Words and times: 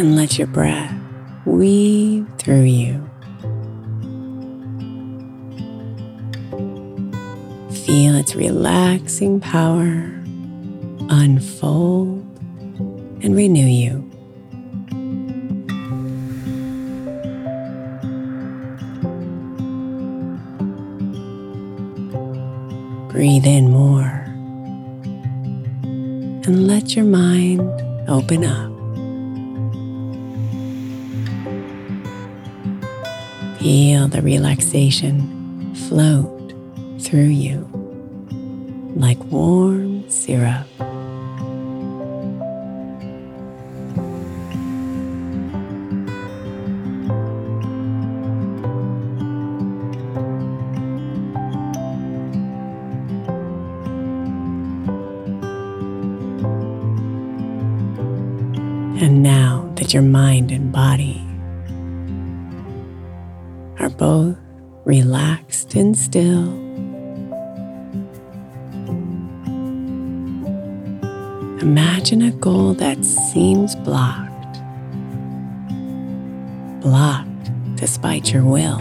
and 0.00 0.16
let 0.16 0.38
your 0.38 0.46
breath 0.46 0.94
weave 1.44 2.26
through 2.38 2.62
you. 2.62 3.06
Feel 7.84 8.16
its 8.16 8.34
relaxing 8.34 9.40
power 9.40 10.10
unfold 11.10 12.24
and 13.22 13.36
renew 13.36 13.66
you. 13.66 14.00
Breathe 23.10 23.44
in 23.44 23.70
more 23.70 24.24
and 26.46 26.66
let 26.66 26.96
your 26.96 27.04
mind 27.04 27.60
open 28.08 28.46
up. 28.46 28.69
Feel 33.60 34.08
the 34.08 34.22
relaxation 34.22 35.74
float 35.74 36.54
through 36.98 37.28
you 37.28 37.68
like 38.96 39.22
warm 39.24 40.08
syrup. 40.08 40.66
And 59.02 59.22
now 59.22 59.70
that 59.74 59.92
your 59.92 60.02
mind 60.02 60.50
and 60.50 60.72
body 60.72 61.19
both 64.00 64.38
relaxed 64.86 65.74
and 65.74 65.94
still. 65.94 66.48
Imagine 71.60 72.22
a 72.22 72.30
goal 72.30 72.72
that 72.72 73.04
seems 73.04 73.76
blocked, 73.76 74.62
blocked 76.80 77.76
despite 77.76 78.32
your 78.32 78.42
will. 78.42 78.80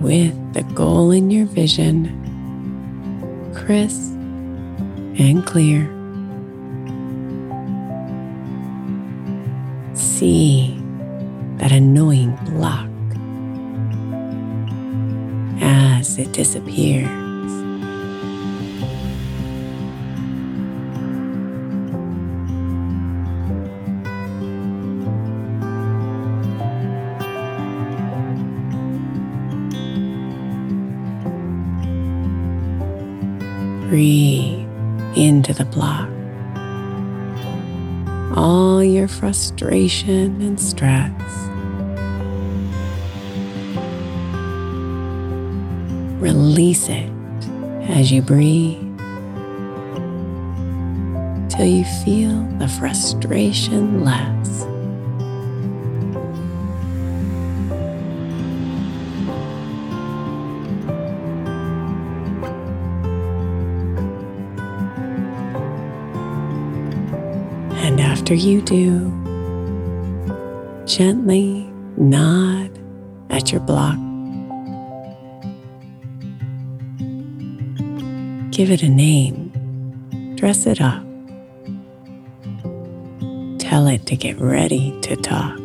with 0.00 0.54
the 0.54 0.62
goal 0.74 1.10
in 1.10 1.30
your 1.30 1.44
vision, 1.44 2.19
crisp 3.70 4.10
and 5.22 5.46
clear. 5.46 5.86
See 9.94 10.76
that 11.58 11.70
annoying 11.70 12.34
block 12.46 12.90
as 15.62 16.18
it 16.18 16.32
disappears. 16.32 17.29
Breathe 33.90 34.68
into 35.16 35.52
the 35.52 35.64
block. 35.64 36.08
All 38.38 38.84
your 38.84 39.08
frustration 39.08 40.40
and 40.40 40.60
stress. 40.60 41.10
Release 46.22 46.88
it 46.88 47.10
as 47.90 48.12
you 48.12 48.22
breathe 48.22 48.78
till 51.48 51.66
you 51.66 51.84
feel 52.04 52.44
the 52.60 52.68
frustration 52.68 54.04
less. 54.04 54.69
After 68.30 68.46
you 68.46 68.62
do, 68.62 69.10
gently 70.86 71.68
nod 71.96 72.70
at 73.28 73.50
your 73.50 73.60
block. 73.60 73.96
Give 78.52 78.70
it 78.70 78.84
a 78.84 78.88
name, 78.88 79.50
dress 80.36 80.64
it 80.66 80.80
up. 80.80 81.02
Tell 83.58 83.88
it 83.88 84.06
to 84.06 84.14
get 84.14 84.38
ready 84.38 84.96
to 85.00 85.16
talk. 85.16 85.58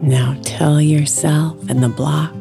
Now 0.00 0.38
tell 0.44 0.80
yourself 0.80 1.68
and 1.68 1.82
the 1.82 1.88
block 1.88 2.32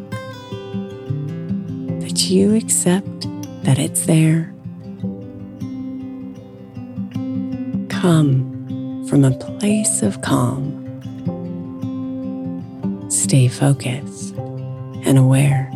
you 2.30 2.56
accept 2.56 3.22
that 3.64 3.80
it's 3.80 4.06
there. 4.06 4.54
Come 7.90 9.06
from 9.08 9.24
a 9.24 9.32
place 9.32 10.02
of 10.02 10.22
calm. 10.22 10.84
Stay 13.10 13.48
focused 13.48 14.36
and 15.06 15.18
aware. 15.18 15.70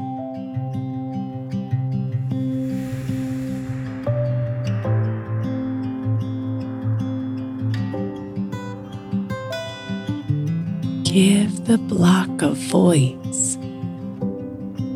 Give 11.04 11.66
the 11.66 11.78
block 11.78 12.42
a 12.42 12.52
voice 12.52 13.56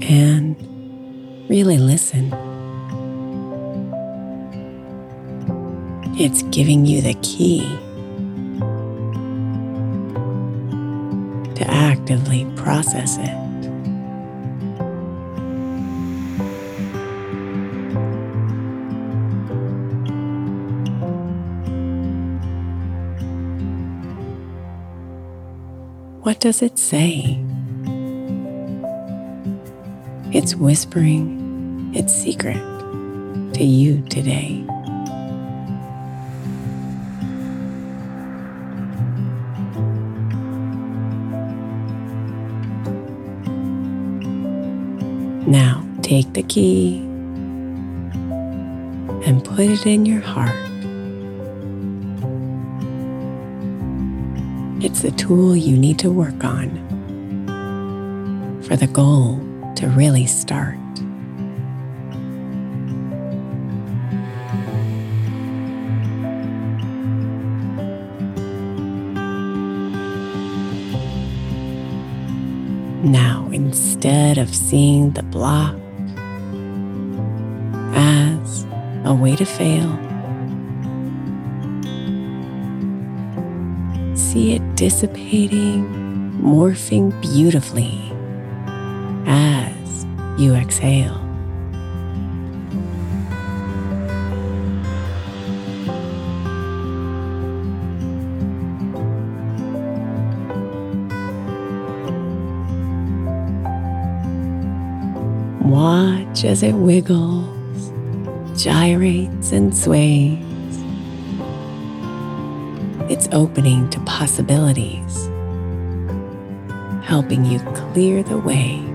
and 0.02 0.65
really 1.50 1.78
listen. 1.78 2.34
It's 6.18 6.44
giving 6.44 6.86
you 6.86 7.02
the 7.02 7.14
key 7.22 7.60
to 11.56 11.66
actively 11.70 12.46
process 12.56 13.18
it. 13.18 13.36
What 26.24 26.40
does 26.40 26.64
it 26.64 26.80
say? 26.80 27.45
It's 30.36 30.54
whispering 30.54 31.94
its 31.96 32.14
secret 32.14 32.58
to 33.54 33.64
you 33.64 34.02
today. 34.10 34.66
Now 45.48 45.88
take 46.02 46.34
the 46.34 46.44
key 46.44 46.98
and 49.26 49.42
put 49.42 49.62
it 49.62 49.86
in 49.86 50.06
your 50.06 50.20
heart. 50.20 50.54
It's 54.84 55.02
the 55.02 55.12
tool 55.12 55.56
you 55.56 55.78
need 55.78 55.98
to 56.00 56.12
work 56.12 56.44
on 56.44 56.72
for 58.64 58.76
the 58.76 58.88
goal 58.88 59.40
to 59.86 59.92
really 59.92 60.26
start. 60.26 60.80
Now, 73.04 73.48
instead 73.52 74.40
of 74.40 74.56
seeing 74.56 75.12
the 75.12 75.22
block 75.22 75.76
as 77.96 78.66
a 79.04 79.14
way 79.14 79.36
to 79.36 79.46
fail, 79.46 79.92
see 84.16 84.56
it 84.56 84.76
dissipating, 84.76 85.84
morphing 86.42 87.12
beautifully 87.22 88.02
as 89.28 89.75
you 90.38 90.54
exhale. 90.54 91.22
Watch 105.62 106.44
as 106.46 106.64
it 106.64 106.74
wiggles, 106.74 107.92
gyrates, 108.62 109.52
and 109.52 109.76
sways. 109.76 110.40
It's 113.10 113.28
opening 113.32 113.90
to 113.92 114.00
possibilities, 114.02 115.28
helping 117.04 117.46
you 117.46 117.60
clear 117.74 118.22
the 118.22 118.38
way. 118.38 118.95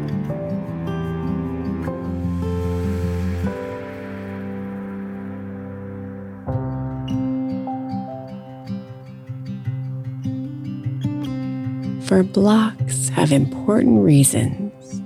For 12.11 12.25
blocks 12.25 13.09
have 13.11 13.31
important 13.31 14.02
reasons 14.02 15.00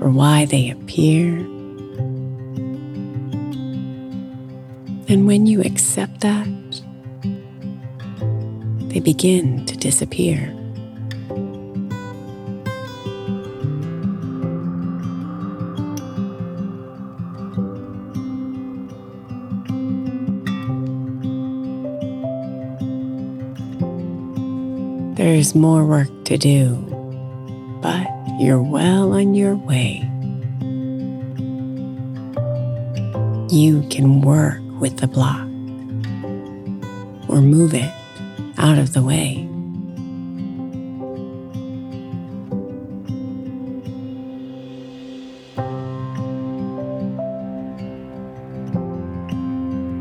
for 0.00 0.10
why 0.10 0.46
they 0.46 0.68
appear. 0.68 1.36
And 5.06 5.28
when 5.28 5.46
you 5.46 5.60
accept 5.60 6.22
that, 6.22 6.48
they 8.88 8.98
begin 8.98 9.64
to 9.66 9.76
disappear. 9.76 10.55
There's 25.16 25.54
more 25.54 25.82
work 25.86 26.10
to 26.26 26.36
do, 26.36 26.76
but 27.80 28.06
you're 28.38 28.60
well 28.60 29.14
on 29.14 29.34
your 29.34 29.56
way. 29.56 30.00
You 33.48 33.82
can 33.88 34.20
work 34.20 34.60
with 34.78 34.98
the 34.98 35.06
block 35.06 35.40
or 37.30 37.40
move 37.40 37.72
it 37.72 37.90
out 38.58 38.76
of 38.76 38.92
the 38.92 39.02
way. 39.02 39.48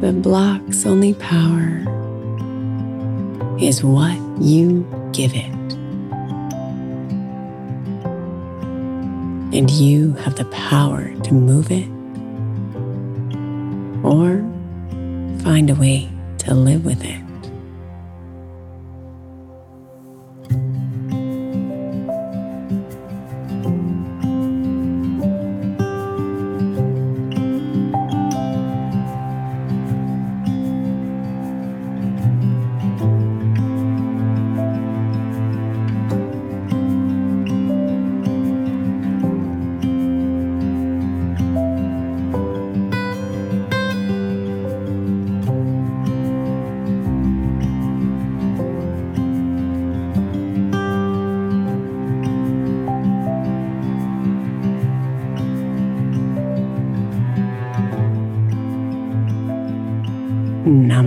The 0.02 0.12
block's 0.12 0.86
only 0.86 1.14
power 1.14 1.80
is 3.58 3.82
what 3.82 4.25
you 4.40 4.86
give 5.12 5.34
it. 5.34 5.52
And 9.54 9.72
you 9.72 10.14
have 10.14 10.36
the 10.36 10.46
power 10.46 11.14
to 11.24 11.34
move 11.34 11.72
it 11.72 11.88
or 14.04 14.44
find 15.44 15.70
a 15.70 15.76
way 15.76 16.10
to 16.40 16.54
live 16.54 16.84
with 16.86 17.04
it. 17.04 17.25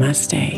Namaste. 0.08 0.57